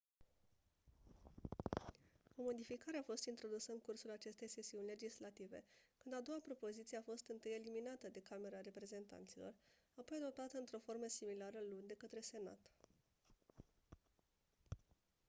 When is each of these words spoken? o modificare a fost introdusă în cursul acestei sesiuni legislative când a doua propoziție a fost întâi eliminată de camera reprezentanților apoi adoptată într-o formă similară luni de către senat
o 2.37 2.41
modificare 2.49 2.97
a 2.97 3.03
fost 3.11 3.25
introdusă 3.27 3.71
în 3.71 3.79
cursul 3.79 4.11
acestei 4.11 4.47
sesiuni 4.47 4.85
legislative 4.85 5.63
când 5.97 6.15
a 6.15 6.21
doua 6.21 6.39
propoziție 6.39 6.97
a 6.97 7.01
fost 7.09 7.25
întâi 7.27 7.51
eliminată 7.53 8.09
de 8.09 8.21
camera 8.29 8.61
reprezentanților 8.61 9.53
apoi 9.95 10.17
adoptată 10.17 10.57
într-o 10.57 10.79
formă 10.85 11.07
similară 11.07 11.59
luni 11.69 11.87
de 11.87 11.93
către 11.93 12.19
senat 12.19 12.71